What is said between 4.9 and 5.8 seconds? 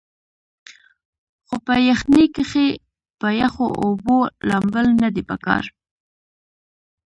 نۀ دي پکار